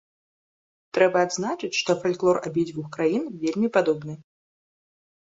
Трэба 0.97 1.17
адзначыць, 1.27 1.77
што 1.79 1.95
фальклор 2.05 2.39
абедзвюх 2.51 2.87
краін 2.97 3.29
вельмі 3.45 3.71
падобны. 3.77 4.17